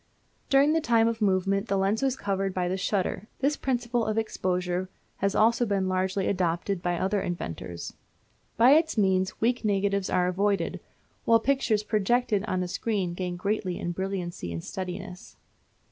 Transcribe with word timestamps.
During 0.49 0.73
the 0.73 0.81
time 0.81 1.07
of 1.07 1.21
movement 1.21 1.67
the 1.67 1.77
lens 1.77 2.01
was 2.01 2.15
covered 2.17 2.55
by 2.55 2.67
the 2.67 2.75
shutter. 2.75 3.27
This 3.37 3.55
principle 3.55 4.03
of 4.07 4.17
exposure 4.17 4.89
has 5.17 5.35
also 5.35 5.63
been 5.63 5.87
largely 5.87 6.25
adopted 6.25 6.81
by 6.81 6.97
other 6.97 7.21
inventors. 7.21 7.93
By 8.57 8.71
its 8.71 8.97
means 8.97 9.39
weak 9.41 9.63
negatives 9.63 10.09
are 10.09 10.27
avoided, 10.27 10.79
while 11.25 11.39
pictures 11.39 11.83
projected 11.83 12.43
on 12.45 12.61
to 12.61 12.65
a 12.65 12.67
screen 12.67 13.13
gain 13.13 13.35
greatly 13.37 13.77
in 13.77 13.91
brilliancy 13.91 14.51
and 14.51 14.63
steadiness. 14.63 15.37